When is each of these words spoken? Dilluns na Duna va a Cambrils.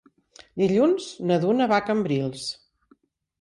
Dilluns 0.61 1.09
na 1.31 1.37
Duna 1.43 1.67
va 1.73 1.79
a 1.83 1.87
Cambrils. 1.91 2.49